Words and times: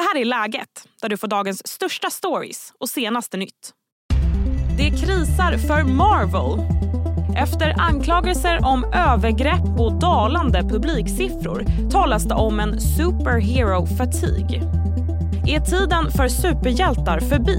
Det 0.00 0.04
här 0.04 0.20
är 0.20 0.24
Läget, 0.24 0.68
där 1.02 1.08
du 1.08 1.16
får 1.16 1.28
dagens 1.28 1.68
största 1.68 2.10
stories 2.10 2.72
och 2.80 2.88
senaste 2.88 3.36
nytt. 3.36 3.72
Det 4.76 4.90
krisar 4.90 5.58
för 5.58 5.82
Marvel. 5.82 6.66
Efter 7.36 7.80
anklagelser 7.80 8.60
om 8.64 8.84
övergrepp 8.84 9.80
och 9.80 9.92
dalande 9.92 10.62
publiksiffror 10.62 11.90
talas 11.90 12.24
det 12.24 12.34
om 12.34 12.60
en 12.60 12.80
superhero 12.80 13.86
fatigue. 13.86 14.62
Är 15.46 15.60
tiden 15.60 16.10
för 16.10 16.28
superhjältar 16.28 17.20
förbi? 17.20 17.58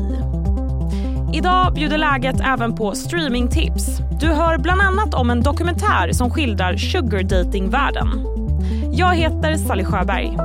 Idag 1.37 1.73
bjuder 1.73 1.97
läget 1.97 2.41
även 2.43 2.75
på 2.75 2.95
streamingtips. 2.95 3.97
Du 4.19 4.27
hör 4.27 4.57
bland 4.57 4.81
annat 4.81 5.13
om 5.13 5.29
en 5.29 5.43
dokumentär 5.43 6.11
som 6.11 6.31
skildrar 6.31 6.77
sugar 6.77 7.23
dating-världen. 7.23 8.07
Jag 8.93 9.15
heter 9.15 9.55
Sally 9.55 9.85
Sjöberg. 9.85 10.37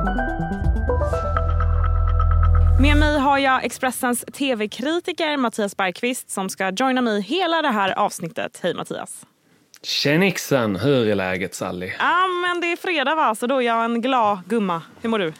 Med 2.81 2.97
mig 2.97 3.19
har 3.19 3.37
jag 3.37 3.65
Expressens 3.65 4.25
tv-kritiker 4.33 5.37
Mattias 5.37 5.77
Bergqvist 5.77 6.29
som 6.29 6.49
ska 6.49 6.71
joina 6.71 7.01
mig 7.01 7.21
hela 7.21 7.61
det 7.61 7.67
här 7.67 7.99
avsnittet. 7.99 8.59
Hej 8.63 8.73
Mattias! 8.73 9.25
Tjenixen! 9.81 10.75
Hur 10.75 11.07
är 11.07 11.15
läget 11.15 11.55
Sally? 11.55 11.91
Ja, 11.99 12.27
men 12.27 12.61
det 12.61 12.71
är 12.71 12.75
fredag 12.75 13.15
va, 13.15 13.35
så 13.35 13.47
då 13.47 13.61
är 13.61 13.65
jag 13.65 13.85
en 13.85 14.01
glad 14.01 14.39
gumma. 14.47 14.81
Hur 15.01 15.09
mår 15.09 15.19
du? 15.19 15.33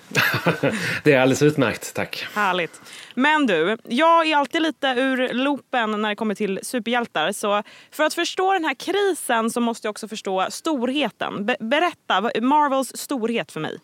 det 1.04 1.14
är 1.14 1.20
alldeles 1.20 1.42
utmärkt, 1.42 1.94
tack. 1.96 2.28
Härligt. 2.34 2.82
Men 3.14 3.46
du, 3.48 3.78
jag 3.84 4.28
är 4.28 4.36
alltid 4.36 4.62
lite 4.62 4.88
ur 4.88 5.34
loopen 5.34 6.02
när 6.02 6.10
det 6.10 6.16
kommer 6.16 6.36
till 6.36 6.60
superhjältar. 6.64 7.32
Så 7.32 7.64
för 7.92 8.04
att 8.04 8.14
förstå 8.14 8.54
den 8.54 8.66
här 8.66 8.76
krisen 8.76 9.50
så 9.50 9.62
måste 9.62 9.88
jag 9.88 9.92
också 9.92 10.08
förstå 10.08 10.48
storheten. 10.50 11.46
Be 11.46 11.56
berätta, 11.60 12.32
Marvels 12.42 12.98
storhet 12.98 13.52
för 13.52 13.60
mig. 13.60 13.80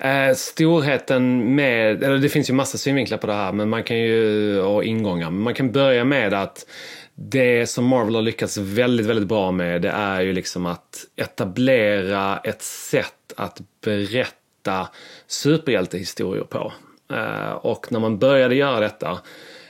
Eh, 0.00 0.34
storheten 0.34 1.54
med, 1.54 2.02
eller 2.02 2.18
det 2.18 2.28
finns 2.28 2.50
ju 2.50 2.54
massa 2.54 2.78
synvinklar 2.78 3.18
på 3.18 3.26
det 3.26 3.32
här 3.32 3.52
men 3.52 3.68
man 3.68 3.82
kan 3.82 3.98
ju, 3.98 4.60
och 4.60 4.84
ingångar, 4.84 5.30
men 5.30 5.42
man 5.42 5.54
kan 5.54 5.72
börja 5.72 6.04
med 6.04 6.34
att 6.34 6.66
det 7.14 7.66
som 7.66 7.84
Marvel 7.84 8.14
har 8.14 8.22
lyckats 8.22 8.56
väldigt, 8.56 9.06
väldigt 9.06 9.28
bra 9.28 9.50
med 9.52 9.82
det 9.82 9.90
är 9.90 10.20
ju 10.20 10.32
liksom 10.32 10.66
att 10.66 11.06
etablera 11.16 12.38
ett 12.38 12.62
sätt 12.62 13.32
att 13.36 13.60
berätta 13.84 14.88
superhjältehistorier 15.26 16.44
på. 16.44 16.72
Eh, 17.12 17.50
och 17.50 17.92
när 17.92 18.00
man 18.00 18.18
började 18.18 18.54
göra 18.54 18.80
detta 18.80 19.18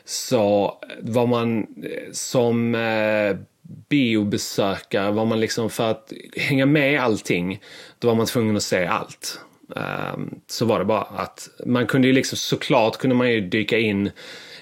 så 0.05 0.75
var 1.03 1.27
man 1.27 1.59
eh, 1.61 2.13
som 2.13 2.75
eh, 2.75 3.37
biobesökare 3.89 5.11
var 5.11 5.25
man 5.25 5.41
liksom 5.41 5.71
för 5.71 5.91
att 5.91 6.13
hänga 6.37 6.67
med 6.67 6.93
i 6.93 6.97
allting, 6.97 7.63
då 7.99 8.09
var 8.09 8.15
man 8.15 8.27
tvungen 8.27 8.57
att 8.57 8.63
se 8.63 8.87
allt. 8.87 9.41
Så 10.47 10.65
var 10.65 10.79
det 10.79 10.85
bara 10.85 11.03
att 11.03 11.49
man 11.67 11.87
kunde 11.87 12.09
ju 12.09 12.15
liksom 12.15 12.39
såklart 12.39 12.97
kunde 12.97 13.17
man 13.17 13.31
ju 13.31 13.41
dyka 13.41 13.79
in 13.79 14.11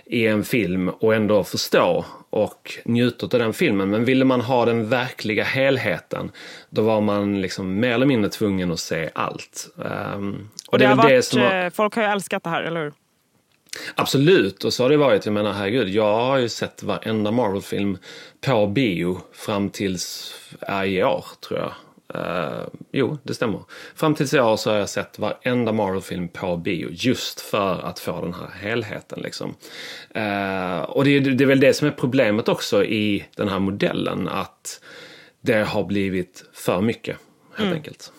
i 0.05 0.27
en 0.27 0.45
film 0.45 0.89
och 0.89 1.15
ändå 1.15 1.45
förstå 1.45 2.05
och 2.31 2.79
njuta 2.85 3.27
av 3.27 3.31
den 3.41 3.53
filmen. 3.53 3.91
Men 3.91 4.05
ville 4.05 4.25
man 4.25 4.41
ha 4.41 4.65
den 4.65 4.89
verkliga 4.89 5.45
helheten 5.45 6.31
då 6.71 6.83
var 6.83 7.01
man 7.01 7.41
liksom 7.41 7.81
mer 7.81 7.93
eller 7.93 8.07
mindre 8.07 8.31
tvungen 8.31 8.73
att 8.73 8.81
se 8.81 9.11
allt. 9.13 9.69
Um, 9.77 10.51
och 10.69 10.79
det, 10.79 10.85
det, 10.85 10.89
har 10.89 10.97
varit, 10.97 11.09
det 11.09 11.23
som 11.23 11.41
har... 11.41 11.65
Eh, 11.65 11.71
folk 11.71 11.95
har 11.95 12.03
ju 12.03 12.09
älskat 12.09 12.45
det 12.45 12.51
här, 12.51 12.63
eller 12.63 12.85
hur? 12.85 12.93
Absolut, 13.95 14.65
och 14.65 14.73
så 14.73 14.83
har 14.83 14.91
det 14.91 14.97
varit. 14.97 15.27
Jag 15.27 15.33
menar 15.33 15.53
herregud, 15.53 15.89
jag 15.89 16.15
har 16.15 16.39
ju 16.39 16.49
sett 16.49 16.83
varenda 16.83 17.31
Marvel-film 17.31 17.99
på 18.41 18.67
bio 18.67 19.21
fram 19.33 19.71
tills 19.71 20.35
i 20.87 21.03
år 21.03 21.25
tror 21.49 21.61
jag. 21.61 21.73
Uh, 22.15 22.67
jo, 22.93 23.19
det 23.23 23.35
stämmer. 23.35 23.61
Fram 23.95 24.15
tills 24.15 24.35
i 24.35 24.41
år 24.41 24.57
så 24.57 24.71
har 24.71 24.79
jag 24.79 24.89
sett 24.89 25.19
varenda 25.19 25.73
Marvel-film 25.73 26.29
på 26.29 26.57
bio 26.57 26.89
just 26.91 27.41
för 27.41 27.81
att 27.81 27.99
få 27.99 28.21
den 28.21 28.35
här 28.35 28.69
helheten. 28.69 29.21
Liksom. 29.23 29.55
Uh, 30.17 30.81
och 30.81 31.05
det, 31.05 31.21
det, 31.21 31.45
är 31.45 31.49
väl 31.49 31.61
det 31.61 31.75
som 31.75 31.89
är 31.89 31.93
problemet 31.93 32.49
också 32.49 32.85
i 32.85 33.27
den 33.37 33.49
här 33.49 33.59
modellen, 33.59 34.29
att 34.29 34.81
det 35.41 35.69
har 35.69 35.85
blivit 35.85 36.45
för 36.53 36.81
mycket, 36.81 37.17
helt 37.57 37.67
mm. 37.67 37.75
enkelt. 37.75 38.13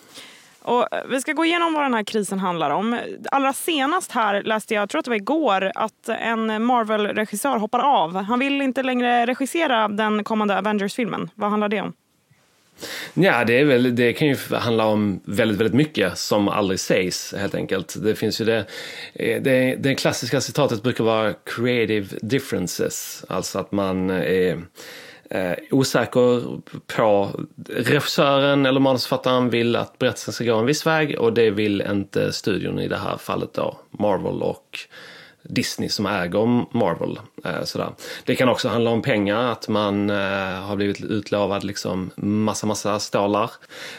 Och 0.62 0.86
vi 1.08 1.20
ska 1.20 1.32
gå 1.32 1.44
igenom 1.44 1.72
vad 1.72 1.82
den 1.82 1.94
här 1.94 2.04
krisen 2.04 2.38
handlar 2.38 2.70
om. 2.70 3.00
Allra 3.32 3.52
senast 3.52 4.12
här 4.12 4.42
läste 4.42 4.74
jag, 4.74 4.82
jag 4.82 4.88
tror 4.88 4.98
att 4.98 5.04
det 5.04 5.10
var 5.10 5.16
igår, 5.16 5.72
att 5.74 6.08
en 6.08 6.64
Marvel-regissör 6.64 7.58
hoppar 7.58 7.78
av. 7.78 8.16
Han 8.16 8.38
vill 8.38 8.62
inte 8.62 8.82
längre 8.82 9.26
regissera 9.26 9.88
den 9.88 10.24
kommande 10.24 10.58
Avengers-filmen. 10.58 11.30
Vad 11.34 11.50
handlar 11.50 11.68
det 11.68 11.80
om? 11.80 11.92
Ja, 13.14 13.44
det, 13.44 13.60
är 13.60 13.64
väl, 13.64 13.96
det 13.96 14.12
kan 14.12 14.28
ju 14.28 14.36
handla 14.50 14.86
om 14.86 15.20
väldigt, 15.24 15.60
väldigt 15.60 15.74
mycket 15.74 16.18
som 16.18 16.48
aldrig 16.48 16.80
sägs 16.80 17.34
helt 17.38 17.54
enkelt. 17.54 17.96
Det 18.02 18.14
finns 18.14 18.40
ju 18.40 18.44
det, 18.44 18.66
eh, 19.14 19.42
det, 19.42 19.76
det 19.78 19.94
klassiska 19.94 20.40
citatet 20.40 20.82
brukar 20.82 21.04
vara 21.04 21.34
creative 21.56 22.06
differences, 22.22 23.24
alltså 23.28 23.58
att 23.58 23.72
man 23.72 24.10
är 24.10 24.62
eh, 25.30 25.52
osäker 25.70 26.60
på 26.96 27.40
regissören 27.68 28.66
eller 28.66 28.80
manusförfattaren 28.80 29.50
vill 29.50 29.76
att 29.76 29.98
berättelsen 29.98 30.34
ska 30.34 30.44
gå 30.44 30.56
en 30.56 30.66
viss 30.66 30.86
väg 30.86 31.18
och 31.18 31.32
det 31.32 31.50
vill 31.50 31.80
inte 31.90 32.32
studion 32.32 32.78
i 32.78 32.88
det 32.88 32.96
här 32.96 33.16
fallet 33.16 33.54
då, 33.54 33.78
Marvel 33.90 34.42
och 34.42 34.78
Disney 35.42 35.88
som 35.88 36.06
äger 36.06 36.76
Marvel. 36.76 37.20
Eh, 37.44 37.64
sådär. 37.64 37.88
Det 38.24 38.36
kan 38.36 38.48
också 38.48 38.68
handla 38.68 38.90
om 38.90 39.02
pengar, 39.02 39.52
att 39.52 39.68
man 39.68 40.10
eh, 40.10 40.16
har 40.62 40.76
blivit 40.76 41.00
utlovad 41.00 41.64
liksom 41.64 42.10
massa, 42.16 42.66
massa 42.66 42.98
stålar. 42.98 43.50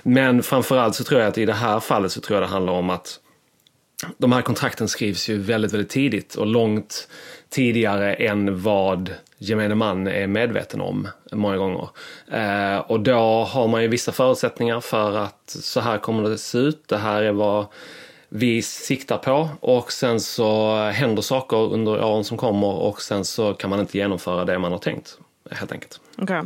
Men 0.04 0.44
framförallt 0.44 0.96
så 0.96 1.04
tror 1.04 1.20
jag 1.22 1.30
att 1.30 1.38
i 1.38 1.46
det 1.46 1.54
här 1.54 1.80
fallet 1.80 2.12
så 2.12 2.22
tror 2.22 2.36
jag 2.36 2.44
det 2.44 2.54
handlar 2.54 2.74
om 2.74 2.90
att 2.90 3.20
de 4.18 4.32
här 4.32 4.42
kontrakten 4.42 4.88
skrivs 4.88 5.30
ju 5.30 5.38
väldigt, 5.38 5.74
väldigt 5.74 5.90
tidigt 5.90 6.36
och 6.36 6.48
långt 6.48 7.08
tidigare 7.50 8.14
än 8.14 8.62
vad 8.62 9.14
gemene 9.38 9.76
man 9.76 10.08
är 10.08 10.28
medveten 10.28 10.82
om 10.82 11.08
många 11.32 11.58
gånger. 11.58 11.90
Eh, 12.32 12.78
och 12.78 13.00
då 13.00 13.44
har 13.44 13.68
man 13.68 13.82
ju 13.82 13.88
vissa 13.88 14.12
förutsättningar 14.12 14.80
för 14.80 15.18
att 15.18 15.58
så 15.62 15.80
här 15.80 15.98
kommer 15.98 16.30
det 16.30 16.38
se 16.38 16.58
ut. 16.58 16.88
Det 16.88 16.98
här 16.98 17.24
är 17.24 17.32
vad 17.32 17.66
vi 18.34 18.62
siktar 18.62 19.18
på 19.18 19.50
och 19.60 19.92
sen 19.92 20.20
så 20.20 20.76
händer 20.76 21.22
saker 21.22 21.58
under 21.58 22.04
åren 22.04 22.24
som 22.24 22.38
kommer 22.38 22.68
och 22.68 23.02
sen 23.02 23.26
så 23.26 23.54
kan 23.54 23.70
man 23.70 23.80
inte 23.80 23.98
genomföra 23.98 24.46
det 24.46 24.60
man 24.60 24.72
har 24.72 24.80
tänkt 24.80 25.18
helt 25.52 25.72
enkelt. 25.72 26.00
Okay. 26.18 26.44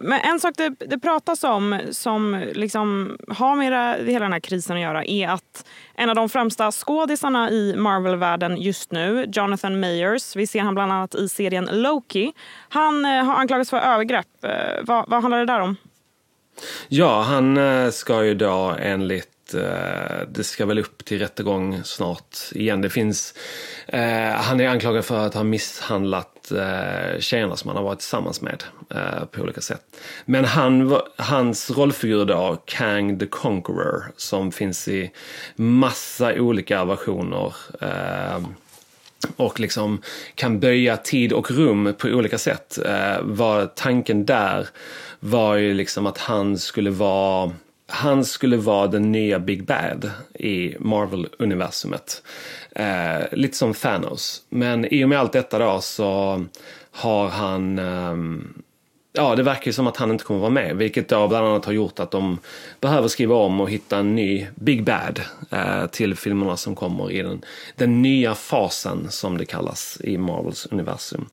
Men 0.00 0.20
en 0.20 0.40
sak 0.40 0.54
det, 0.56 0.74
det 0.78 0.98
pratas 0.98 1.44
om 1.44 1.80
som 1.90 2.44
liksom 2.52 3.16
har 3.28 3.56
med 3.56 3.66
hela 4.06 4.24
den 4.24 4.32
här 4.32 4.40
krisen 4.40 4.76
att 4.76 4.82
göra 4.82 5.04
är 5.04 5.28
att 5.28 5.66
en 5.94 6.08
av 6.08 6.14
de 6.14 6.28
främsta 6.28 6.72
skådisarna 6.72 7.50
i 7.50 7.76
Marvel-världen 7.76 8.56
just 8.56 8.92
nu, 8.92 9.26
Jonathan 9.32 9.80
Mayers, 9.80 10.36
vi 10.36 10.46
ser 10.46 10.60
han 10.60 10.74
bland 10.74 10.92
annat 10.92 11.14
i 11.14 11.28
serien 11.28 11.68
Loki, 11.72 12.32
han 12.68 13.04
eh, 13.04 13.24
har 13.24 13.34
anklagats 13.34 13.70
för 13.70 13.78
övergrepp. 13.78 14.44
Eh, 14.44 14.50
vad, 14.82 15.04
vad 15.08 15.22
handlar 15.22 15.38
det 15.38 15.46
där 15.46 15.60
om? 15.60 15.76
Ja, 16.88 17.22
han 17.22 17.56
eh, 17.56 17.90
ska 17.90 18.24
ju 18.24 18.34
då 18.34 18.76
enligt 18.80 19.28
Eh, 19.54 20.28
det 20.28 20.44
ska 20.44 20.66
väl 20.66 20.78
upp 20.78 21.04
till 21.04 21.18
rättegång 21.18 21.80
snart 21.84 22.36
igen. 22.52 22.80
Det 22.80 22.90
finns, 22.90 23.34
eh, 23.86 24.30
han 24.34 24.60
är 24.60 24.68
anklagad 24.68 25.04
för 25.04 25.26
att 25.26 25.34
ha 25.34 25.44
misshandlat 25.44 26.52
eh, 26.52 27.20
tjejerna 27.20 27.56
som 27.56 27.68
han 27.68 27.76
har 27.76 27.84
varit 27.84 27.98
tillsammans 27.98 28.40
med 28.40 28.64
eh, 28.90 29.24
på 29.24 29.42
olika 29.42 29.60
sätt. 29.60 29.82
Men 30.24 30.44
han, 30.44 31.00
hans 31.16 31.70
rollfigur 31.70 32.24
då, 32.24 32.62
Kang 32.64 33.18
the 33.18 33.26
Conqueror, 33.26 34.04
som 34.16 34.52
finns 34.52 34.88
i 34.88 35.10
massa 35.56 36.34
olika 36.34 36.84
versioner 36.84 37.54
eh, 37.80 38.42
och 39.36 39.60
liksom 39.60 40.02
kan 40.34 40.60
böja 40.60 40.96
tid 40.96 41.32
och 41.32 41.50
rum 41.50 41.94
på 41.98 42.08
olika 42.08 42.38
sätt. 42.38 42.78
Eh, 42.86 43.22
var 43.22 43.66
tanken 43.66 44.26
där 44.26 44.68
var 45.20 45.56
ju 45.56 45.74
liksom 45.74 46.06
att 46.06 46.18
han 46.18 46.58
skulle 46.58 46.90
vara 46.90 47.52
han 48.02 48.24
skulle 48.24 48.56
vara 48.56 48.86
den 48.86 49.12
nya 49.12 49.38
Big 49.38 49.64
Bad 49.64 50.10
i 50.34 50.76
Marvel-universumet. 50.78 52.22
Eh, 52.70 53.22
lite 53.32 53.56
som 53.56 53.74
Thanos. 53.74 54.42
Men 54.48 54.84
i 54.84 55.04
och 55.04 55.08
med 55.08 55.18
allt 55.18 55.32
detta 55.32 55.58
då 55.58 55.80
så 55.80 56.44
har 56.90 57.28
han 57.28 57.78
eh, 57.78 58.16
Ja, 59.14 59.36
det 59.36 59.42
verkar 59.42 59.66
ju 59.66 59.72
som 59.72 59.86
att 59.86 59.96
han 59.96 60.10
inte 60.10 60.24
kommer 60.24 60.40
vara 60.40 60.50
med, 60.50 60.76
vilket 60.76 61.08
då 61.08 61.28
bland 61.28 61.46
annat 61.46 61.64
har 61.64 61.72
gjort 61.72 62.00
att 62.00 62.10
de 62.10 62.38
behöver 62.80 63.08
skriva 63.08 63.34
om 63.34 63.60
och 63.60 63.70
hitta 63.70 63.98
en 63.98 64.14
ny 64.14 64.46
Big 64.54 64.84
Bad 64.84 65.20
eh, 65.50 65.86
till 65.86 66.14
filmerna 66.14 66.56
som 66.56 66.74
kommer 66.74 67.10
i 67.10 67.22
den, 67.22 67.44
den 67.76 68.02
nya 68.02 68.34
fasen 68.34 69.10
som 69.10 69.38
det 69.38 69.44
kallas 69.44 70.00
i 70.04 70.18
Marvels 70.18 70.66
universum. 70.70 71.26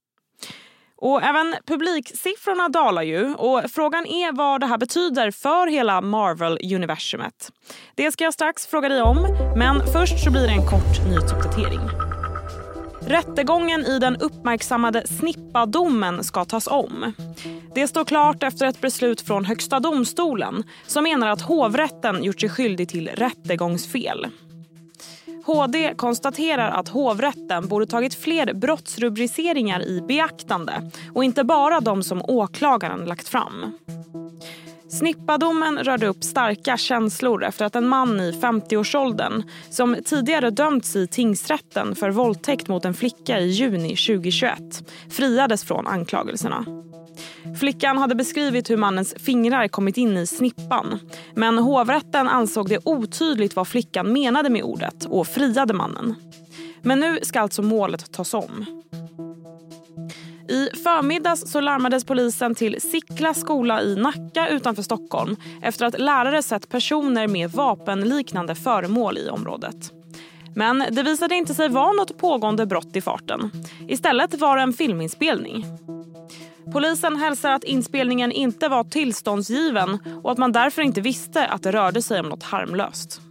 Och 1.01 1.23
även 1.23 1.55
publiksiffrorna 1.65 2.69
dalar 2.69 3.01
ju 3.01 3.33
och 3.33 3.61
frågan 3.71 4.05
är 4.05 4.31
vad 4.31 4.61
det 4.61 4.65
här 4.65 4.77
betyder 4.77 5.31
för 5.31 5.67
hela 5.67 6.01
Marvel-universumet. 6.01 7.51
Det 7.95 8.11
ska 8.11 8.23
jag 8.23 8.33
strax 8.33 8.67
fråga 8.67 8.89
dig 8.89 9.01
om, 9.01 9.27
men 9.57 9.87
först 9.93 10.23
så 10.23 10.31
blir 10.31 10.41
det 10.41 10.53
en 10.53 10.67
kort 10.67 11.07
nyhetsuppdatering. 11.09 11.79
Rättegången 13.01 13.85
i 13.85 13.99
den 13.99 14.15
uppmärksammade 14.15 15.07
Snippa-domen 15.07 16.23
ska 16.23 16.45
tas 16.45 16.67
om. 16.67 17.13
Det 17.75 17.87
står 17.87 18.05
klart 18.05 18.43
efter 18.43 18.65
ett 18.65 18.81
beslut 18.81 19.21
från 19.21 19.45
Högsta 19.45 19.79
domstolen 19.79 20.63
som 20.87 21.03
menar 21.03 21.27
att 21.27 21.41
hovrätten 21.41 22.23
gjort 22.23 22.41
sig 22.41 22.49
skyldig 22.49 22.89
till 22.89 23.07
rättegångsfel. 23.07 24.27
HD 25.49 25.93
konstaterar 25.97 26.71
att 26.71 26.89
hovrätten 26.89 27.67
borde 27.67 27.85
tagit 27.85 28.13
fler 28.13 28.53
brottsrubriceringar 28.53 29.87
i 29.87 30.01
beaktande 30.01 30.91
och 31.13 31.23
inte 31.23 31.43
bara 31.43 31.79
de 31.79 32.03
som 32.03 32.21
åklagaren 32.27 33.05
lagt 33.05 33.27
fram. 33.27 33.71
Snippadomen 34.89 35.77
rörde 35.77 36.07
upp 36.07 36.23
starka 36.23 36.77
känslor 36.77 37.43
efter 37.43 37.65
att 37.65 37.75
en 37.75 37.87
man 37.87 38.19
i 38.19 38.31
50-årsåldern 38.31 39.43
som 39.69 39.95
tidigare 40.05 40.49
dömts 40.49 40.95
i 40.95 41.07
tingsrätten 41.07 41.95
för 41.95 42.09
våldtäkt 42.09 42.67
mot 42.67 42.85
en 42.85 42.93
flicka 42.93 43.39
i 43.39 43.47
juni 43.47 43.95
2021 43.95 44.59
friades 45.09 45.63
från 45.63 45.87
anklagelserna. 45.87 46.88
Flickan 47.59 47.97
hade 47.97 48.15
beskrivit 48.15 48.69
hur 48.69 48.77
mannens 48.77 49.15
fingrar 49.17 49.67
kommit 49.67 49.97
in 49.97 50.17
i 50.17 50.27
snippan 50.27 50.99
men 51.35 51.57
hovrätten 51.57 52.27
ansåg 52.27 52.69
det 52.69 52.79
otydligt 52.83 53.55
vad 53.55 53.67
flickan 53.67 54.13
menade 54.13 54.49
med 54.49 54.63
ordet 54.63 55.05
och 55.05 55.27
friade 55.27 55.73
mannen. 55.73 56.15
Men 56.81 56.99
nu 56.99 57.19
ska 57.21 57.39
alltså 57.39 57.61
målet 57.61 58.11
tas 58.11 58.33
om. 58.33 58.65
I 60.49 60.69
förmiddags 60.83 61.51
så 61.51 61.61
larmades 61.61 62.03
polisen 62.03 62.55
till 62.55 62.81
Sickla 62.81 63.33
skola 63.33 63.81
i 63.81 63.95
Nacka 63.95 64.47
utanför 64.49 64.83
Stockholm 64.83 65.35
efter 65.61 65.85
att 65.85 65.99
lärare 65.99 66.43
sett 66.43 66.69
personer 66.69 67.27
med 67.27 67.51
vapenliknande 67.51 68.55
föremål 68.55 69.17
i 69.17 69.29
området. 69.29 69.91
Men 70.55 70.83
det 70.91 71.03
visade 71.03 71.35
inte 71.35 71.53
sig 71.53 71.69
vara 71.69 71.93
något 71.93 72.17
pågående 72.17 72.65
brott 72.65 72.95
i 72.95 73.01
farten. 73.01 73.51
Istället 73.87 74.39
var 74.39 74.57
det 74.57 74.63
en 74.63 74.73
filminspelning. 74.73 75.65
Polisen 76.71 77.15
hälsar 77.15 77.51
att 77.51 77.63
inspelningen 77.63 78.31
inte 78.31 78.67
var 78.67 78.83
tillståndsgiven 78.83 79.99
och 80.23 80.31
att 80.31 80.37
man 80.37 80.51
därför 80.51 80.81
inte 80.81 81.01
visste 81.01 81.45
att 81.45 81.63
det 81.63 81.71
rörde 81.71 82.01
sig 82.01 82.19
om 82.19 82.29
något 82.29 82.43
harmlöst. 82.43 83.21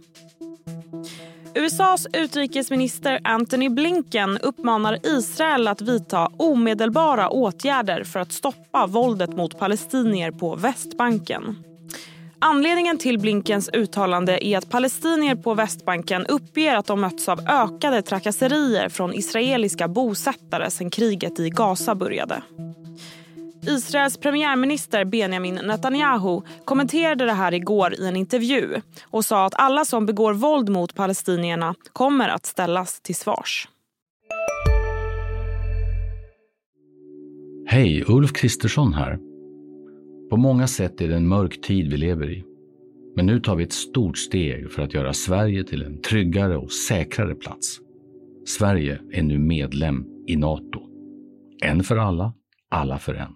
USAs 1.55 2.07
utrikesminister 2.13 3.19
Antony 3.23 3.69
Blinken 3.69 4.37
uppmanar 4.37 4.99
Israel 5.03 5.67
att 5.67 5.81
vidta 5.81 6.31
omedelbara 6.37 7.29
åtgärder 7.29 8.03
för 8.03 8.19
att 8.19 8.31
stoppa 8.31 8.87
våldet 8.87 9.29
mot 9.29 9.59
palestinier 9.59 10.31
på 10.31 10.55
Västbanken. 10.55 11.55
Anledningen 12.41 12.97
till 12.97 13.19
Blinkens 13.19 13.69
uttalande 13.73 14.47
är 14.47 14.57
att 14.57 14.69
palestinier 14.69 15.35
på 15.35 15.53
Västbanken 15.53 16.25
uppger 16.25 16.75
att 16.75 16.85
de 16.85 17.01
mötts 17.01 17.29
av 17.29 17.39
ökade 17.39 18.01
trakasserier 18.01 18.89
från 18.89 19.13
israeliska 19.13 19.87
bosättare 19.87 20.71
sedan 20.71 20.89
kriget 20.89 21.39
i 21.39 21.49
Gaza 21.49 21.95
började. 21.95 22.41
Israels 23.67 24.17
premiärminister 24.17 25.05
Benjamin 25.05 25.55
Netanyahu 25.55 26.41
kommenterade 26.65 27.25
det 27.25 27.33
här 27.33 27.53
igår 27.53 27.93
i 27.93 28.07
en 28.07 28.15
intervju 28.15 28.81
och 29.03 29.25
sa 29.25 29.45
att 29.45 29.55
alla 29.55 29.85
som 29.85 30.05
begår 30.05 30.33
våld 30.33 30.69
mot 30.69 30.95
palestinierna 30.95 31.75
kommer 31.93 32.29
att 32.29 32.45
ställas 32.45 33.01
till 33.01 33.15
svars. 33.15 33.67
Hej, 37.67 38.03
Ulf 38.07 38.33
Kristersson 38.33 38.93
här. 38.93 39.19
På 40.29 40.37
många 40.37 40.67
sätt 40.67 41.01
är 41.01 41.07
det 41.07 41.15
en 41.15 41.27
mörk 41.27 41.61
tid 41.61 41.91
vi 41.91 41.97
lever 41.97 42.31
i. 42.31 42.43
Men 43.15 43.25
nu 43.25 43.39
tar 43.39 43.55
vi 43.55 43.63
ett 43.63 43.73
stort 43.73 44.17
steg 44.17 44.71
för 44.71 44.81
att 44.81 44.93
göra 44.93 45.13
Sverige 45.13 45.63
till 45.63 45.83
en 45.83 46.01
tryggare 46.01 46.57
och 46.57 46.71
säkrare 46.71 47.35
plats. 47.35 47.79
Sverige 48.45 48.99
är 49.11 49.23
nu 49.23 49.39
medlem 49.39 50.05
i 50.27 50.35
Nato. 50.35 50.81
En 51.61 51.83
för 51.83 51.97
alla, 51.97 52.33
alla 52.69 52.99
för 52.99 53.13
en. 53.13 53.35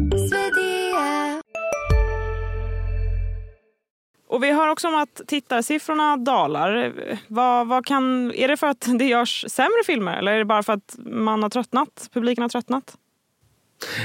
Och 4.41 4.45
vi 4.45 4.51
hör 4.51 4.67
också 4.67 4.87
om 4.87 4.95
att 4.95 5.21
tittarsiffrorna 5.27 6.17
dalar. 6.17 6.93
Vad, 7.27 7.67
vad 7.67 7.85
kan, 7.85 8.33
är 8.33 8.47
det 8.47 8.57
för 8.57 8.67
att 8.67 8.87
det 8.99 9.05
görs 9.05 9.45
sämre 9.49 9.83
filmer 9.85 10.17
eller 10.17 10.31
är 10.31 10.37
det 10.37 10.45
bara 10.45 10.63
för 10.63 10.73
att 10.73 10.95
man 11.05 11.43
har 11.43 11.49
tröttnat? 11.49 12.09
Publiken 12.13 12.41
har 12.41 12.49
tröttnat? 12.49 12.97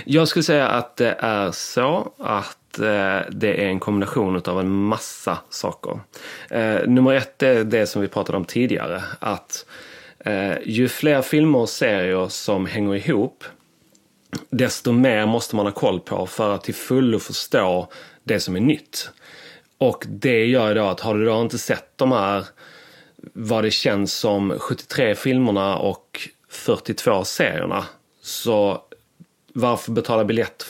Jag 0.05 0.29
skulle 0.29 0.43
säga 0.43 0.69
att 0.69 0.97
det 0.97 1.17
är 1.19 1.50
så 1.50 2.12
att 2.19 2.79
eh, 2.79 3.21
det 3.31 3.65
är 3.65 3.69
en 3.69 3.81
kombination 3.81 4.43
av 4.44 4.61
en 4.61 4.71
massa 4.71 5.38
saker. 5.50 6.00
Eh, 6.50 6.87
nummer 6.87 7.12
ett 7.15 7.43
är 7.43 7.65
det 7.65 7.87
som 7.87 8.03
vi 8.03 8.09
pratade 8.09 8.39
om 8.39 8.44
tidigare. 8.44 9.03
Att 9.19 9.67
eh, 10.19 10.59
ju 10.65 10.89
fler 10.89 11.23
filmer 11.23 11.59
och 11.59 11.69
serier 11.69 12.29
som 12.29 12.67
hänger 12.67 12.94
ihop 12.94 13.44
desto 14.50 14.93
mer 14.93 15.27
måste 15.27 15.56
man 15.56 15.67
ha 15.67 15.73
koll 15.73 16.00
på 16.00 16.27
för 16.27 16.55
att 16.55 16.65
till 16.65 16.75
fullo 16.75 17.19
förstå 17.19 17.89
det 18.25 18.41
som 18.41 18.56
är 18.56 18.61
nytt. 18.61 19.11
Och 19.78 20.05
det 20.08 20.46
gör 20.46 20.75
då 20.75 20.84
att 20.84 21.00
har 21.00 21.14
du 21.14 21.25
då 21.25 21.40
inte 21.40 21.58
sett 21.58 21.90
de 21.96 22.12
här, 22.12 22.44
vad 23.32 23.64
det 23.64 23.70
känns 23.70 24.12
som 24.12 24.58
73 24.58 25.14
filmerna 25.14 25.76
och 25.76 26.28
42 26.49 27.25
serierna, 27.25 27.84
så 28.23 28.82
varför 29.52 29.93
betala 29.93 30.25
biljett, 30.25 30.67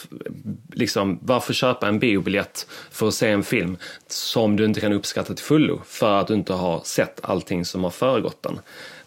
liksom, 0.72 1.18
varför 1.22 1.52
köpa 1.52 1.88
en 1.88 1.98
biobiljett 1.98 2.66
för 2.90 3.08
att 3.08 3.14
se 3.14 3.28
en 3.28 3.42
film 3.42 3.76
som 4.06 4.56
du 4.56 4.64
inte 4.64 4.80
kan 4.80 4.92
uppskatta 4.92 5.34
till 5.34 5.44
fullo 5.44 5.80
för 5.86 6.20
att 6.20 6.26
du 6.26 6.34
inte 6.34 6.52
har 6.52 6.80
sett 6.84 7.20
allting 7.22 7.64
som 7.64 7.84
har 7.84 7.90
föregått 7.90 8.42
den. 8.42 8.60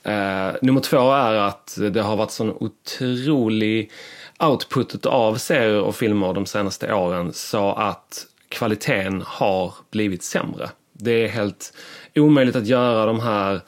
Uh, 0.06 0.56
nummer 0.62 0.81
två 0.81 1.12
är 1.12 1.34
att 1.34 1.78
det 1.92 2.02
har 2.02 2.16
varit 2.16 2.31
sån 2.31 2.52
otrolig 2.52 3.92
output 4.40 5.06
av 5.06 5.36
serier 5.36 5.81
och 5.81 5.95
filmer 5.95 6.34
de 6.34 6.45
senaste 6.45 6.94
åren 6.94 7.34
så 7.34 7.72
att 7.72 8.25
kvaliteten 8.50 9.24
har 9.25 9.74
blivit 9.92 10.24
sämre. 10.24 10.69
Det 10.94 11.25
är 11.25 11.28
helt 11.28 11.74
omöjligt 12.16 12.56
att 12.56 12.68
göra 12.68 13.06
de 13.06 13.19
här 13.19 13.62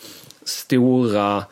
stora 0.44 1.44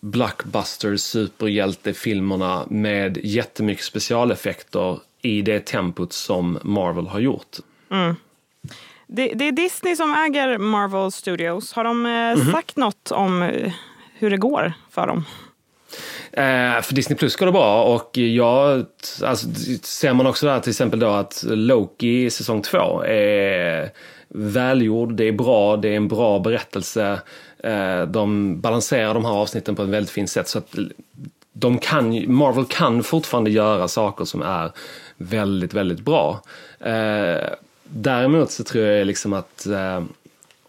blockbuster 0.00 0.96
superhjältefilmerna 0.96 2.66
med 2.70 3.18
jättemycket 3.22 3.84
specialeffekter 3.84 5.00
i 5.22 5.42
det 5.42 5.66
tempot 5.66 6.12
som 6.12 6.58
Marvel 6.62 7.06
har 7.06 7.20
gjort. 7.20 7.56
Mm. 7.90 8.16
Det, 9.06 9.32
det, 9.34 9.44
är 9.44 9.52
Disney 9.52 9.96
som 9.96 10.14
äger 10.14 10.58
Marvel 10.58 11.12
Studios. 11.12 11.72
Har 11.72 11.84
de 11.84 12.06
eh, 12.06 12.12
mm 12.12 12.38
-hmm. 12.38 12.52
sagt 12.52 12.76
något 12.76 13.10
om 13.10 13.42
eh, 13.42 13.72
hur 14.14 14.30
det 14.30 14.36
går 14.36 14.72
för 14.90 15.06
dem? 15.06 15.24
Eh, 16.32 16.80
för 16.82 16.94
Disney 16.94 17.18
Plus 17.18 17.36
går 17.36 17.46
det 17.46 17.52
bra 17.52 17.82
och 17.82 18.18
jag, 18.18 18.86
alltså, 19.22 19.46
ser 19.82 20.12
man 20.12 20.26
också 20.26 20.46
där 20.46 20.60
till 20.60 20.70
exempel 20.70 21.00
då 21.00 21.08
att 21.08 21.44
Loki 21.48 22.30
säsong 22.30 22.62
2 22.62 23.02
är 23.04 23.90
välgjord, 24.28 25.14
det 25.14 25.24
är 25.24 25.32
bra, 25.32 25.76
det 25.76 25.88
är 25.88 25.96
en 25.96 26.08
bra 26.08 26.38
berättelse. 26.38 27.20
Eh, 27.58 28.02
de 28.02 28.60
balanserar 28.60 29.14
de 29.14 29.24
här 29.24 29.32
avsnitten 29.32 29.76
på 29.76 29.82
ett 29.82 29.88
väldigt 29.88 30.10
fint 30.10 30.30
sätt 30.30 30.48
så 30.48 30.58
att 30.58 30.74
de 31.52 31.78
kan, 31.78 32.32
Marvel 32.32 32.64
kan 32.64 33.02
fortfarande 33.02 33.50
göra 33.50 33.88
saker 33.88 34.24
som 34.24 34.42
är 34.42 34.72
väldigt, 35.16 35.74
väldigt 35.74 36.00
bra. 36.00 36.42
Eh, 36.80 37.48
däremot 37.84 38.50
så 38.50 38.64
tror 38.64 38.84
jag 38.84 39.06
liksom 39.06 39.32
att 39.32 39.66
eh, 39.66 40.02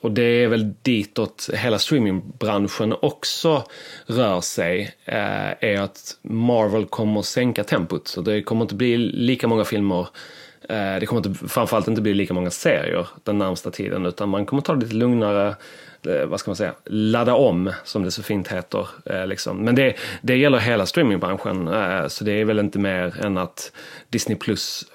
och 0.01 0.12
det 0.12 0.44
är 0.44 0.48
väl 0.48 0.74
ditåt 0.82 1.50
hela 1.53 1.79
streamingbranschen 1.79 2.96
också 3.01 3.63
rör 4.06 4.41
sig, 4.41 4.96
eh, 5.06 5.70
är 5.70 5.82
att 5.82 6.18
Marvel 6.22 6.86
kommer 6.86 7.20
att 7.20 7.25
sänka 7.25 7.63
tempot. 7.63 8.08
Så 8.08 8.22
det 8.22 8.41
kommer 8.41 8.62
inte 8.62 8.75
bli 8.75 8.98
lika 8.98 9.48
många 9.48 9.65
filmer, 9.65 10.08
eh, 10.70 10.96
det 11.00 11.06
kommer 11.06 11.27
inte, 11.27 11.48
framförallt 11.48 11.88
inte 11.88 12.01
bli 12.01 12.13
lika 12.13 12.34
många 12.34 12.51
serier 12.51 13.08
den 13.24 13.38
närmsta 13.38 13.72
tiden, 13.72 14.06
utan 14.06 14.29
man 14.29 14.46
kommer 14.46 14.62
ta 14.62 14.75
det 14.75 14.82
lite 14.82 14.96
lugnare, 14.96 15.56
eh, 16.06 16.25
vad 16.25 16.39
ska 16.39 16.51
man 16.51 16.56
säga, 16.56 16.74
ladda 16.86 17.36
om 17.36 17.74
som 17.84 18.03
det 18.03 18.12
så 18.12 18.24
fint 18.24 18.48
heter. 18.48 18.88
Eh, 19.06 19.27
liksom. 19.27 19.58
Men 19.58 19.75
det, 19.75 19.96
det 20.22 20.38
gäller 20.38 20.58
hela 20.58 20.86
streamingbranschen, 20.86 21.68
eh, 21.68 22.08
så 22.08 22.24
det 22.24 22.32
är 22.32 22.46
väl 22.46 22.60
inte 22.60 22.79
mer 22.79 23.25
än 23.25 23.38
att 23.38 23.72
Disney 24.10 24.38
Plus 24.38 24.86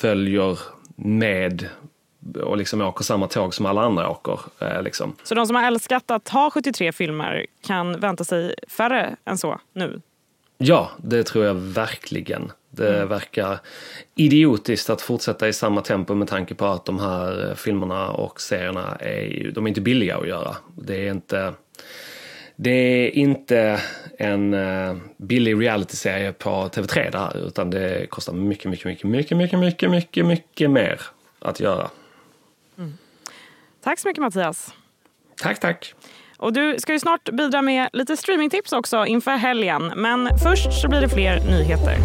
följer 0.00 0.58
med 0.96 1.68
och 2.42 2.56
liksom 2.56 2.80
åker 2.80 3.04
samma 3.04 3.26
tåg 3.26 3.54
som 3.54 3.66
alla 3.66 3.82
andra 3.82 4.10
åker. 4.10 4.40
Eh, 4.58 4.82
liksom. 4.82 5.16
Så 5.22 5.34
de 5.34 5.46
som 5.46 5.56
har 5.56 5.66
älskat 5.66 6.10
att 6.10 6.28
ha 6.28 6.50
73 6.50 6.92
filmer 6.92 7.46
kan 7.66 8.00
vänta 8.00 8.24
sig 8.24 8.54
färre 8.68 9.16
än 9.24 9.38
så 9.38 9.60
nu? 9.72 10.00
Ja, 10.58 10.90
det 10.96 11.24
tror 11.24 11.44
jag 11.44 11.54
verkligen. 11.54 12.52
Det 12.70 12.96
mm. 12.96 13.08
verkar 13.08 13.58
idiotiskt 14.14 14.90
att 14.90 15.02
fortsätta 15.02 15.48
i 15.48 15.52
samma 15.52 15.80
tempo 15.80 16.14
med 16.14 16.28
tanke 16.28 16.54
på 16.54 16.66
att 16.66 16.84
de 16.84 16.98
här 16.98 17.54
filmerna 17.56 18.10
och 18.10 18.40
serierna 18.40 18.96
är, 19.00 19.52
de 19.54 19.66
är 19.66 19.68
inte 19.68 19.80
billiga 19.80 20.16
att 20.16 20.28
göra. 20.28 20.56
Det 20.76 21.06
är 21.06 21.10
inte, 21.10 21.52
det 22.56 22.70
är 22.70 23.10
inte 23.10 23.80
en 24.18 24.54
uh, 24.54 24.96
billig 25.16 25.60
realityserie 25.60 26.32
på 26.32 26.50
TV3 26.50 27.10
det 27.10 27.18
här, 27.18 27.46
utan 27.46 27.70
det 27.70 28.06
kostar 28.10 28.32
mycket, 28.32 28.70
mycket, 28.70 28.84
mycket, 28.84 29.06
mycket, 29.06 29.38
mycket, 29.38 29.90
mycket, 29.90 30.26
mycket 30.26 30.70
mer 30.70 31.00
att 31.38 31.60
göra. 31.60 31.90
Tack 33.84 33.98
så 33.98 34.08
mycket 34.08 34.22
Mattias. 34.22 34.74
Tack, 35.42 35.60
tack. 35.60 35.94
Och 36.38 36.52
du 36.52 36.76
ska 36.78 36.92
ju 36.92 36.98
snart 36.98 37.30
bidra 37.32 37.62
med 37.62 37.88
lite 37.92 38.16
streamingtips 38.16 38.72
också 38.72 39.06
inför 39.06 39.36
helgen. 39.36 39.92
Men 39.96 40.38
först 40.38 40.80
så 40.80 40.88
blir 40.88 41.00
det 41.00 41.08
fler 41.08 41.40
nyheter. 41.40 41.96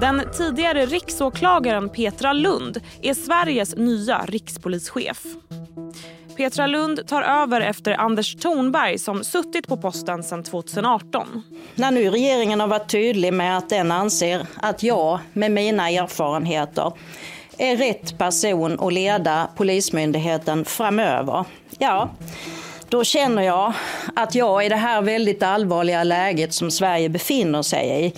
Den 0.00 0.22
tidigare 0.32 0.86
riksåklagaren 0.86 1.88
Petra 1.88 2.32
Lund 2.32 2.80
är 3.02 3.14
Sveriges 3.14 3.76
nya 3.76 4.24
rikspolischef. 4.26 5.24
Petra 6.36 6.66
Lund 6.66 7.06
tar 7.06 7.22
över 7.22 7.60
efter 7.60 7.92
Anders 7.92 8.34
Thornberg 8.36 8.98
som 8.98 9.24
suttit 9.24 9.68
på 9.68 9.76
posten 9.76 10.22
sedan 10.22 10.42
2018. 10.42 11.42
När 11.74 11.90
nu 11.90 12.10
regeringen 12.10 12.60
har 12.60 12.68
varit 12.68 12.90
tydlig 12.90 13.32
med 13.32 13.56
att 13.58 13.68
den 13.68 13.92
anser 13.92 14.46
att 14.56 14.82
jag 14.82 15.18
med 15.32 15.50
mina 15.50 15.90
erfarenheter 15.90 16.92
är 17.58 17.76
rätt 17.76 18.18
person 18.18 18.80
att 18.80 18.92
leda 18.92 19.48
Polismyndigheten 19.56 20.64
framöver. 20.64 21.44
Ja, 21.78 22.10
då 22.88 23.04
känner 23.04 23.42
jag 23.42 23.72
att 24.16 24.34
jag 24.34 24.66
i 24.66 24.68
det 24.68 24.76
här 24.76 25.02
väldigt 25.02 25.42
allvarliga 25.42 26.04
läget 26.04 26.54
som 26.54 26.70
Sverige 26.70 27.08
befinner 27.08 27.62
sig 27.62 28.06
i 28.06 28.12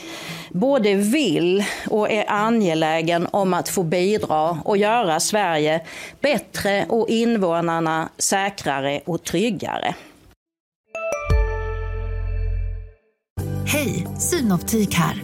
både 0.50 0.94
vill 0.94 1.64
och 1.90 2.10
är 2.10 2.30
angelägen 2.30 3.28
om 3.30 3.54
att 3.54 3.68
få 3.68 3.82
bidra 3.82 4.58
och 4.64 4.76
göra 4.76 5.20
Sverige 5.20 5.80
bättre 6.20 6.86
och 6.88 7.08
invånarna 7.08 8.08
säkrare 8.18 9.00
och 9.06 9.24
tryggare. 9.24 9.94
Hej, 13.66 14.06
Synoptik 14.18 14.94
här. 14.94 15.22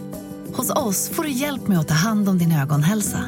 Hos 0.53 0.71
oss 0.71 1.09
får 1.09 1.23
du 1.23 1.29
hjälp 1.29 1.67
med 1.67 1.79
att 1.79 1.87
ta 1.87 1.93
hand 1.93 2.29
om 2.29 2.37
din 2.37 2.51
ögonhälsa. 2.51 3.19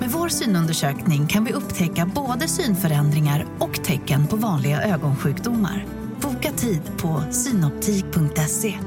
Med 0.00 0.10
vår 0.10 0.28
synundersökning 0.28 1.26
kan 1.26 1.44
vi 1.44 1.52
upptäcka 1.52 2.10
både 2.14 2.48
synförändringar 2.48 3.46
och 3.58 3.84
tecken 3.84 4.26
på 4.26 4.36
vanliga 4.36 4.82
ögonsjukdomar. 4.82 5.84
Boka 6.22 6.52
tid 6.52 6.82
på 7.02 7.22
synoptik.se. 7.32 8.78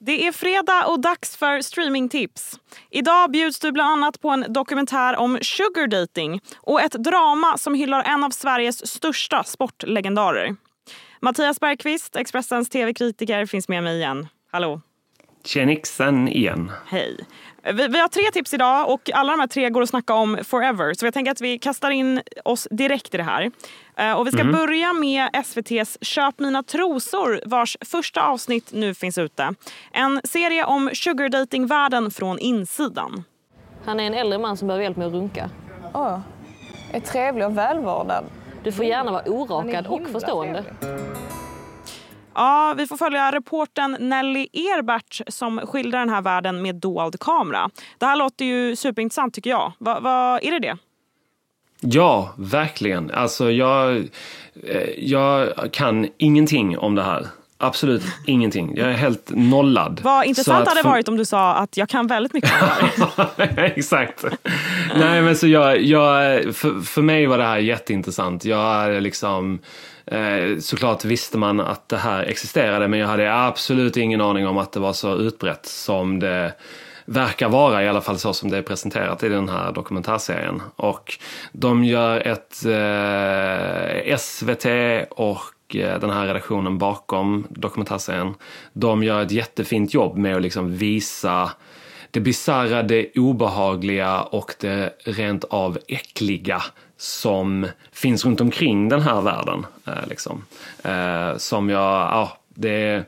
Det 0.00 0.26
är 0.26 0.32
fredag 0.32 0.86
och 0.86 1.00
dags 1.00 1.36
för 1.36 1.60
streamingtips. 1.60 2.60
Idag 2.90 3.30
bjuds 3.30 3.60
du 3.60 3.72
bland 3.72 3.92
annat 3.92 4.20
på 4.20 4.30
en 4.30 4.44
dokumentär 4.48 5.16
om 5.16 5.38
sugar 5.42 5.86
dating 5.86 6.40
och 6.56 6.80
ett 6.80 6.92
drama 6.92 7.58
som 7.58 7.74
hyllar 7.74 8.02
en 8.02 8.24
av 8.24 8.30
Sveriges 8.30 8.86
största 8.86 9.44
sportlegendarer. 9.44 10.56
Mattias 11.20 11.60
Bergqvist, 11.60 12.16
Expressens 12.16 12.68
tv-kritiker, 12.68 13.46
finns 13.46 13.68
med 13.68 13.82
mig 13.82 13.96
igen. 13.96 14.28
Hallå! 14.52 14.80
Tjenixen 15.44 16.28
igen. 16.28 16.72
Hej. 16.86 17.16
Vi, 17.62 17.88
vi, 17.88 18.00
har 18.00 18.08
tre 18.08 18.30
tips 18.32 18.54
idag 18.54 18.90
och 18.90 19.10
alla 19.14 19.32
de 19.32 19.40
här 19.40 19.46
tre 19.46 19.70
går 19.70 19.82
att 19.82 19.88
snacka 19.88 20.14
om 20.14 20.38
forever. 20.44 20.94
Så 20.94 21.06
jag 21.06 21.14
tänker 21.14 21.32
att 21.32 21.40
vi 21.40 21.58
kastar 21.58 21.90
in 21.90 22.20
oss 22.44 22.68
direkt 22.70 23.14
i 23.14 23.16
det 23.16 23.22
här. 23.22 23.50
Uh, 24.00 24.12
och 24.12 24.26
vi 24.26 24.30
ska 24.30 24.40
mm. 24.40 24.52
börja 24.52 24.92
med 24.92 25.28
SVTs 25.32 25.98
Köp 26.00 26.38
mina 26.38 26.62
trosor 26.62 27.40
vars 27.46 27.76
första 27.80 28.22
avsnitt 28.22 28.72
nu 28.72 28.94
finns 28.94 29.18
ute. 29.18 29.54
En 29.92 30.20
serie 30.24 30.64
om 30.64 30.90
sugardating-världen 30.94 32.10
från 32.10 32.38
insidan. 32.38 33.24
Han 33.84 34.00
är 34.00 34.04
en 34.04 34.14
äldre 34.14 34.38
man 34.38 34.56
som 34.56 34.68
behöver 34.68 34.84
hjälp 34.84 34.96
med 34.96 35.06
att 35.06 35.12
runka. 35.12 35.50
Oh, 35.92 36.18
är 36.92 37.00
trevlig 37.00 37.46
och 37.46 37.58
välvårdad. 37.58 38.24
Du 38.64 38.72
får 38.72 38.84
gärna 38.84 39.12
vara 39.12 39.22
orakad 39.28 39.86
och 39.86 40.08
förstående. 40.08 40.62
Trevlig. 40.80 41.13
Ja, 42.34 42.74
vi 42.76 42.86
får 42.86 42.96
följa 42.96 43.32
reporten 43.32 43.96
Nelly 44.00 44.48
Erbert 44.52 45.20
som 45.28 45.58
skildrar 45.58 45.98
den 45.98 46.10
här 46.10 46.22
världen 46.22 46.62
med 46.62 46.74
dold 46.74 47.20
kamera. 47.20 47.70
Det 47.98 48.06
här 48.06 48.16
låter 48.16 48.44
ju 48.44 48.76
superintressant 48.76 49.34
tycker 49.34 49.50
jag. 49.50 49.72
Vad 49.78 50.02
va, 50.02 50.40
är 50.42 50.50
det 50.50 50.58
det? 50.58 50.76
Ja, 51.80 52.34
verkligen. 52.36 53.10
Alltså 53.10 53.50
jag, 53.50 53.96
eh, 54.66 54.90
jag 54.96 55.52
kan 55.72 56.08
ingenting 56.18 56.78
om 56.78 56.94
det 56.94 57.02
här. 57.02 57.26
Absolut 57.58 58.02
ingenting. 58.26 58.76
Jag 58.76 58.88
är 58.88 58.92
helt 58.92 59.30
nollad. 59.30 60.00
Vad 60.04 60.26
intressant 60.26 60.68
hade 60.68 60.82
det 60.82 60.88
varit 60.88 61.08
om 61.08 61.16
du 61.16 61.24
sa 61.24 61.54
att 61.54 61.76
jag 61.76 61.88
kan 61.88 62.06
väldigt 62.06 62.32
mycket 62.32 62.52
om 62.62 62.68
det 63.36 63.44
här. 63.44 63.64
Exakt. 63.76 64.24
Nej 64.96 65.22
men 65.22 65.36
så 65.36 65.46
jag, 65.46 65.82
jag 65.82 66.42
för, 66.54 66.80
för 66.80 67.02
mig 67.02 67.26
var 67.26 67.38
det 67.38 67.44
här 67.44 67.58
jätteintressant. 67.58 68.44
Jag 68.44 68.84
är 68.84 69.00
liksom 69.00 69.58
Eh, 70.06 70.58
såklart 70.58 71.04
visste 71.04 71.38
man 71.38 71.60
att 71.60 71.88
det 71.88 71.96
här 71.96 72.22
existerade 72.22 72.88
men 72.88 72.98
jag 72.98 73.08
hade 73.08 73.34
absolut 73.34 73.96
ingen 73.96 74.20
aning 74.20 74.46
om 74.46 74.58
att 74.58 74.72
det 74.72 74.80
var 74.80 74.92
så 74.92 75.16
utbrett 75.16 75.66
som 75.66 76.18
det 76.18 76.52
verkar 77.04 77.48
vara, 77.48 77.84
i 77.84 77.88
alla 77.88 78.00
fall 78.00 78.18
så 78.18 78.32
som 78.32 78.50
det 78.50 78.58
är 78.58 78.62
presenterat 78.62 79.22
i 79.22 79.28
den 79.28 79.48
här 79.48 79.72
dokumentärserien. 79.72 80.62
Och 80.76 81.18
de 81.52 81.84
gör 81.84 82.20
ett 82.20 82.64
eh, 82.64 84.16
SVT 84.16 84.66
och 85.10 85.76
eh, 85.76 86.00
den 86.00 86.10
här 86.10 86.26
redaktionen 86.26 86.78
bakom 86.78 87.46
dokumentärserien, 87.50 88.34
de 88.72 89.02
gör 89.02 89.22
ett 89.22 89.30
jättefint 89.30 89.94
jobb 89.94 90.16
med 90.16 90.36
att 90.36 90.42
liksom 90.42 90.76
visa 90.76 91.50
det 92.10 92.20
bisarra, 92.20 92.82
det 92.82 93.18
obehagliga 93.18 94.22
och 94.22 94.54
det 94.60 94.94
rent 95.04 95.44
av 95.44 95.78
äckliga 95.88 96.62
som 96.96 97.66
finns 97.92 98.24
runt 98.24 98.40
omkring 98.40 98.88
den 98.88 99.02
här 99.02 99.20
världen. 99.20 99.66
Eh, 99.86 100.06
liksom. 100.08 100.44
Eh, 100.82 101.36
som 101.36 101.70
jag, 101.70 101.80
ja, 101.80 102.38
det 102.48 103.04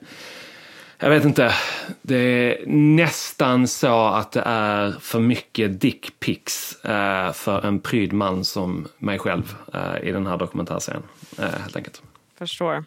jag 0.98 1.10
vet 1.10 1.24
inte. 1.24 1.54
Det 2.02 2.16
är 2.16 2.66
nästan 2.66 3.68
så 3.68 4.06
att 4.06 4.32
det 4.32 4.42
är 4.46 4.92
för 5.00 5.20
mycket 5.20 5.80
dickpics 5.80 6.84
eh, 6.84 7.32
för 7.32 7.66
en 7.66 7.80
pryd 7.80 8.12
man 8.12 8.44
som 8.44 8.88
mig 8.98 9.18
själv 9.18 9.54
i 10.02 10.12
den 10.12 10.26
här 10.26 10.36
dokumentärserien. 10.36 11.02
Helt 11.38 11.76
enkelt. 11.76 12.02
Förstår. 12.38 12.84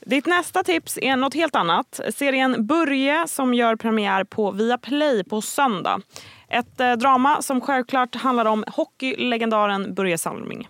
Ditt 0.00 0.26
nästa 0.26 0.64
tips 0.64 0.98
är 1.02 1.16
något 1.16 1.34
helt 1.34 1.56
annat. 1.56 2.00
Serien 2.14 2.66
Börje 2.66 3.28
som 3.28 3.54
gör 3.54 3.76
premiär 3.76 4.24
på 4.24 4.50
Viaplay 4.50 5.24
på 5.24 5.40
söndag. 5.40 6.00
Ett 6.54 6.80
eh, 6.80 6.92
drama 6.92 7.42
som 7.42 7.60
självklart 7.60 8.14
handlar 8.14 8.44
om 8.44 8.64
hockeylegendaren 8.66 9.94
Börje 9.94 10.18
Salming. 10.18 10.68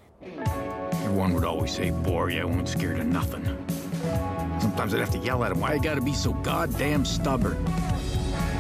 Everyone 1.05 1.35
would 1.35 1.45
always 1.45 1.75
say 1.75 1.93
Börje 2.05 2.45
won't 2.45 2.69
scared 2.69 2.99
of 2.99 3.05
nothing. 3.05 3.45
Sometimes 4.61 4.95
I'd 4.95 5.01
have 5.01 5.13
to 5.13 5.27
yell 5.27 5.43
at 5.43 5.53
him, 5.53 5.61
why 5.61 5.75
you 5.75 5.83
gotta 5.83 6.01
be 6.01 6.15
so 6.15 6.31
goddamn 6.33 7.05
stubborn? 7.05 7.57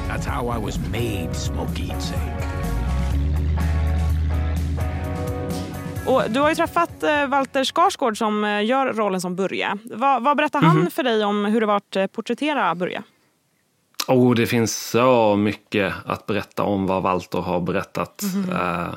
That's 0.08 0.26
how 0.26 0.48
I 0.48 0.64
was 0.64 0.78
made, 0.78 1.34
Smokey 1.34 1.86
would 1.86 2.02
say. 2.02 2.18
Och 6.06 6.22
du 6.30 6.40
har 6.40 6.48
ju 6.48 6.54
träffat 6.54 7.02
eh, 7.02 7.26
Walter 7.26 7.64
Skarsgård 7.64 8.18
som 8.18 8.44
eh, 8.44 8.64
gör 8.64 8.92
rollen 8.92 9.20
som 9.20 9.36
Börje. 9.36 9.78
Vad, 9.84 10.22
vad 10.22 10.36
berättar 10.36 10.60
han 10.60 10.70
mm 10.70 10.86
-hmm. 10.86 10.90
för 10.90 11.02
dig 11.02 11.24
om 11.24 11.44
hur 11.44 11.60
det 11.60 11.66
var 11.66 11.76
att 11.76 12.12
porträttera 12.12 12.74
Börje? 12.74 13.02
Oh, 14.08 14.34
det 14.34 14.46
finns 14.46 14.90
så 14.90 15.36
mycket 15.36 15.92
att 16.04 16.26
berätta 16.26 16.62
om 16.62 16.86
vad 16.86 17.02
Walter 17.02 17.38
har 17.38 17.60
berättat. 17.60 18.22
Mm. 18.22 18.50
Uh, 18.50 18.94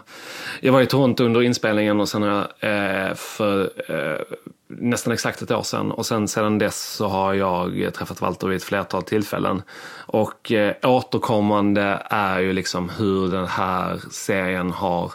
jag 0.62 0.74
var 0.74 0.82
i 0.82 0.86
Toronto 0.86 1.24
under 1.24 1.42
inspelningen 1.42 2.00
och 2.00 2.10
sen 2.10 2.24
uh, 2.24 3.14
för 3.16 3.62
uh, 3.92 4.36
nästan 4.68 5.14
exakt 5.14 5.42
ett 5.42 5.52
år 5.52 5.64
sedan 5.64 5.92
och 5.92 6.06
sen 6.06 6.28
sedan 6.28 6.58
dess 6.58 6.84
så 6.84 7.08
har 7.08 7.34
jag 7.34 7.92
träffat 7.94 8.22
Walter 8.22 8.48
vid 8.48 8.58
ett 8.58 8.64
flertal 8.64 9.04
tillfällen. 9.04 9.62
Och 10.06 10.52
återkommande 10.84 12.02
är 12.10 12.40
ju 12.40 12.54
liksom 12.54 12.90
hur 12.90 13.32
den 13.32 13.48
här 13.48 14.00
serien 14.12 14.72
har 14.72 15.12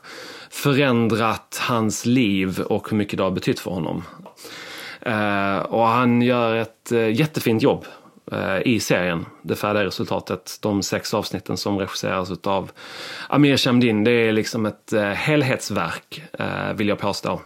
förändrat 0.50 1.60
hans 1.68 2.06
liv 2.06 2.60
och 2.60 2.90
hur 2.90 2.96
mycket 2.96 3.16
det 3.16 3.22
har 3.22 3.30
betytt 3.30 3.60
för 3.60 3.70
honom. 3.70 4.02
och 5.68 5.86
han 5.86 6.22
gör 6.22 6.54
ett 6.54 6.92
jättefint 7.12 7.62
jobb 7.62 7.86
Eh, 7.86 8.01
Eh, 8.30 8.58
i 8.64 8.80
serien, 8.80 9.26
det 9.42 9.56
färdiga 9.56 9.84
resultatet. 9.84 10.58
De 10.60 10.82
sex 10.82 11.14
avsnitten 11.14 11.56
som 11.56 11.78
regisseras 11.78 12.30
av 12.46 12.70
Amir 13.28 13.56
Shamdin, 13.56 14.04
det 14.04 14.10
är 14.10 14.32
liksom 14.32 14.66
ett 14.66 14.92
eh, 14.92 15.02
helhetsverk 15.02 16.22
eh, 16.38 16.72
vill 16.72 16.88
jag 16.88 16.98
påstå. 16.98 17.40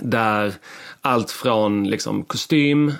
Där 0.00 0.54
allt 1.00 1.30
från 1.30 1.88
liksom 1.88 2.24
kostym 2.24 2.92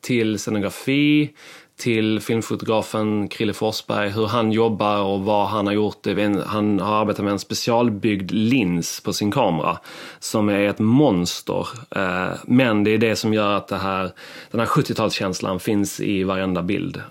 till 0.00 0.38
scenografi 0.38 1.30
till 1.76 2.20
filmfotografen 2.20 3.28
Krille 3.28 3.52
Forsberg, 3.52 4.10
hur 4.10 4.26
han 4.26 4.52
jobbar 4.52 5.02
och 5.02 5.20
vad 5.20 5.46
han 5.46 5.66
har 5.66 5.74
gjort. 5.74 6.06
Han 6.46 6.80
har 6.80 7.00
arbetat 7.00 7.24
med 7.24 7.32
en 7.32 7.38
specialbyggd 7.38 8.30
lins 8.30 9.00
på 9.00 9.12
sin 9.12 9.32
kamera 9.32 9.78
som 10.18 10.48
är 10.48 10.68
ett 10.68 10.78
monster. 10.78 11.68
Eh, 11.96 12.38
men 12.44 12.84
det 12.84 12.90
är 12.90 12.98
det 12.98 13.16
som 13.16 13.34
gör 13.34 13.56
att 13.56 13.68
det 13.68 13.76
här, 13.76 14.10
den 14.50 14.60
här 14.60 14.66
70-talskänslan 14.66 15.58
finns 15.58 16.00
i 16.00 16.24
varenda 16.24 16.62
bild. 16.62 17.02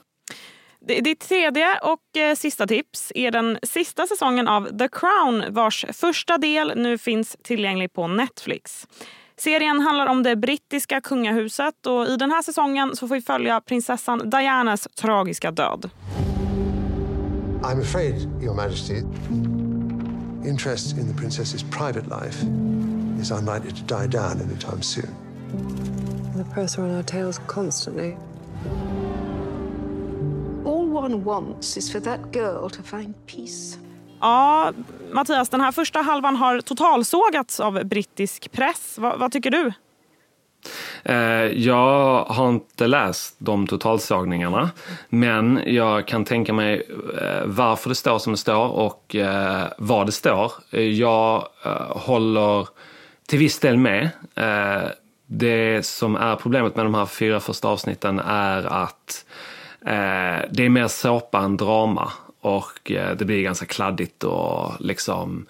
Ditt 0.87 1.19
tredje 1.19 1.79
och 1.83 2.17
eh, 2.17 2.35
sista 2.35 2.67
tips 2.67 3.11
är 3.15 3.31
den 3.31 3.57
sista 3.63 4.07
säsongen 4.07 4.47
av 4.47 4.77
The 4.77 4.87
Crown 4.87 5.43
vars 5.49 5.85
första 5.93 6.37
del 6.37 6.73
nu 6.75 6.97
finns 6.97 7.37
tillgänglig 7.43 7.93
på 7.93 8.07
Netflix. 8.07 8.87
Serien 9.37 9.79
handlar 9.81 10.07
om 10.07 10.23
det 10.23 10.35
brittiska 10.35 11.01
kungahuset 11.01 11.85
och 11.85 12.07
i 12.07 12.17
den 12.17 12.31
här 12.31 12.41
säsongen 12.41 12.95
så 12.95 13.07
får 13.07 13.15
vi 13.15 13.21
följa 13.21 13.61
prinsessan 13.61 14.29
Dianas 14.29 14.87
tragiska 14.95 15.51
död. 15.51 15.89
I'm 17.61 17.81
afraid, 17.81 18.15
your 18.41 18.53
majesty, 18.53 19.03
interest 20.49 20.97
in 20.97 21.07
the 21.07 21.21
princess's 21.21 21.63
private 21.63 22.07
life 22.07 22.45
is 23.21 23.31
unlikely 23.31 23.71
to 23.71 23.83
die 23.99 24.07
down 24.07 24.41
anytime 24.41 24.81
soon. 24.81 25.09
The 26.37 26.43
press 26.53 26.77
are 26.77 26.83
on 26.85 26.95
our 26.95 27.03
tails 27.03 27.39
constantly. 27.47 28.17
All 30.65 30.85
one 30.87 31.23
wants 31.23 31.77
is 31.77 31.91
for 31.91 31.99
that 32.01 32.31
girl 32.31 32.69
to 32.69 32.83
find 32.83 33.15
peace. 33.25 33.77
Ja, 34.19 34.71
Mattias, 35.11 35.49
den 35.49 35.61
här 35.61 35.71
första 35.71 36.01
halvan 36.01 36.35
har 36.35 36.61
totalsågats 36.61 37.59
av 37.59 37.85
brittisk 37.85 38.51
press. 38.51 38.97
Va, 38.97 39.15
vad 39.17 39.31
tycker 39.31 39.51
du? 39.51 39.71
Eh, 41.03 41.15
jag 41.45 42.23
har 42.23 42.49
inte 42.49 42.87
läst 42.87 43.35
de 43.37 43.67
totalsågningarna, 43.67 44.69
men 45.09 45.61
jag 45.65 46.07
kan 46.07 46.25
tänka 46.25 46.53
mig 46.53 46.87
eh, 47.21 47.45
varför 47.45 47.89
det 47.89 47.95
står 47.95 48.19
som 48.19 48.33
det 48.33 48.37
står 48.37 48.67
och 48.67 49.15
eh, 49.15 49.67
vad 49.77 50.05
det 50.05 50.11
står. 50.11 50.51
Jag 50.71 51.47
håller 51.89 52.67
till 53.27 53.39
viss 53.39 53.59
del 53.59 53.77
med. 53.77 54.09
Det 55.27 55.85
som 55.85 56.15
är 56.15 56.35
problemet 56.35 56.75
med 56.75 56.85
de 56.85 56.95
här 56.95 57.05
fyra 57.05 57.39
första 57.39 57.67
avsnitten 57.67 58.19
är 58.19 58.65
att 58.65 59.25
det 60.49 60.65
är 60.65 60.69
mer 60.69 60.87
såpa 60.87 61.39
än 61.39 61.57
drama 61.57 62.11
och 62.45 62.91
eh, 62.91 63.15
det 63.17 63.25
blir 63.25 63.41
ganska 63.41 63.65
kladdigt 63.65 64.23
och 64.23 64.71
liksom 64.79 65.45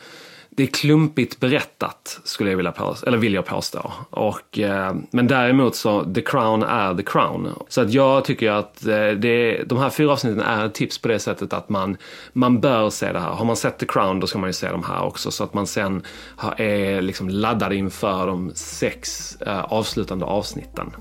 det 0.50 0.64
är 0.64 0.68
klumpigt 0.68 1.40
berättat, 1.40 2.20
skulle 2.24 2.50
jag 2.50 2.58
vilja 2.58 2.72
påstå, 2.72 3.08
eller 3.08 3.18
vill 3.18 3.34
jag 3.34 3.46
påstå. 3.46 3.92
Och, 4.10 4.60
eh, 4.60 4.96
men 5.12 5.28
däremot 5.28 5.76
så, 5.76 6.14
The 6.14 6.22
Crown 6.22 6.64
är 6.64 6.96
The 6.96 7.04
Crown. 7.04 7.50
Så 7.68 7.82
att 7.82 7.94
jag 7.94 8.26
tycker 8.26 8.52
att 8.52 8.86
eh, 8.86 9.10
det, 9.10 9.64
de 9.66 9.78
här 9.78 9.90
fyra 9.90 10.12
avsnitten 10.12 10.42
är 10.42 10.66
ett 10.66 10.74
tips 10.74 10.98
på 10.98 11.08
det 11.08 11.20
sättet 11.20 11.54
att 11.54 11.70
man, 11.70 11.98
man 12.34 12.60
bör 12.60 12.90
se 12.90 13.12
det 13.12 13.20
här. 13.20 13.30
Har 13.30 13.46
man 13.46 13.56
sett 13.56 13.78
The 13.78 13.86
Crown 13.86 14.20
då 14.20 14.28
ska 14.28 14.40
man 14.40 14.50
ju 14.50 14.54
se 14.54 14.70
de 14.70 14.84
här 14.84 15.04
också 15.04 15.32
så 15.32 15.44
att 15.44 15.54
man 15.54 15.68
sen 15.68 16.04
har, 16.36 16.62
är 16.62 17.02
liksom 17.02 17.30
laddad 17.30 17.74
inför 17.74 18.28
de 18.28 18.52
sex 18.56 19.36
eh, 19.42 19.64
avslutande 19.64 20.26
avsnitten. 20.26 20.92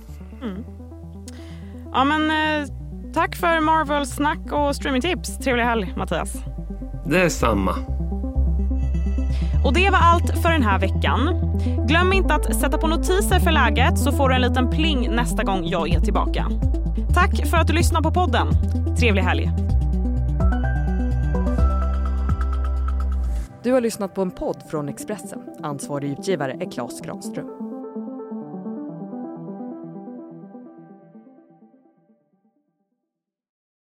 Mm. 0.43 0.65
Ja 1.93 2.05
men 2.05 2.31
eh, 2.31 2.69
tack 3.14 3.37
för 3.37 3.61
Marvel-snack 3.61 4.52
och 4.52 4.76
streamingtips. 4.76 5.38
Trevlig 5.38 5.64
helg 5.64 5.94
Mattias. 5.97 6.33
Det 7.06 7.21
är 7.21 7.28
samma. 7.28 7.75
Och 9.64 9.75
det 9.75 9.90
var 9.90 9.99
allt 9.99 10.42
för 10.42 10.52
den 10.52 10.62
här 10.62 10.78
veckan. 10.78 11.50
Glöm 11.88 12.12
inte 12.12 12.35
att 12.35 12.56
sätta 12.56 12.78
på 12.78 12.87
notiser 12.87 13.38
för 13.38 13.50
läget 13.50 13.99
så 13.99 14.12
får 14.12 14.28
du 14.28 14.35
en 14.35 14.40
liten 14.40 14.71
pling 14.71 15.11
nästa 15.11 15.44
gång 15.44 15.64
jag 15.64 15.94
är 15.94 16.00
tillbaka. 16.00 16.47
Tack 17.14 17.47
för 17.47 17.56
att 17.56 17.66
du 17.66 17.73
lyssnar 17.73 18.02
på 18.02 18.11
podden. 18.11 18.49
Trevlig 18.99 19.23
helg. 19.23 19.50
Du 23.62 23.73
har 23.73 23.80
lyssnat 23.80 24.14
på 24.14 24.23
en 24.23 24.30
podd 24.30 24.62
från 24.71 24.88
Expressen. 24.88 25.42
Ansvarig 25.62 26.11
utgivare 26.11 26.52
är 26.61 26.71
Klas 26.71 27.00
Granström. 27.00 27.63